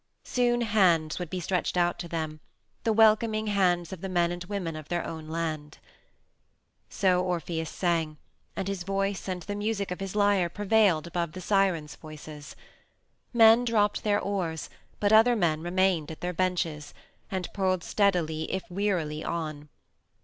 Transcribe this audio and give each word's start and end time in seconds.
Soon 0.23 0.61
hands 0.61 1.19
would 1.19 1.29
be 1.29 1.39
stretched 1.39 1.77
out 1.77 1.99
to 1.99 2.07
them 2.07 2.39
the 2.85 2.91
welcoming 2.91 3.45
hands 3.45 3.93
of 3.93 4.01
the 4.01 4.09
men 4.09 4.31
and 4.31 4.43
women 4.45 4.75
of 4.75 4.89
their 4.89 5.05
own 5.05 5.27
land. 5.27 5.77
So 6.89 7.21
Orpheus 7.23 7.69
sang, 7.69 8.17
and 8.55 8.67
his 8.67 8.81
voice 8.81 9.27
and 9.27 9.43
the 9.43 9.53
music 9.53 9.91
of 9.91 9.99
his 9.99 10.15
lyre 10.15 10.49
prevailed 10.49 11.05
above 11.05 11.33
the 11.33 11.39
Sirens' 11.39 11.97
voices. 11.97 12.55
Men 13.31 13.63
dropped 13.63 14.03
their 14.03 14.19
oars, 14.19 14.71
but 14.99 15.13
other 15.13 15.35
men 15.35 15.61
remained 15.61 16.09
at 16.09 16.21
their 16.21 16.33
benches, 16.33 16.95
and 17.29 17.53
pulled 17.53 17.83
steadily, 17.83 18.51
if 18.51 18.63
wearily, 18.71 19.23
on. 19.23 19.69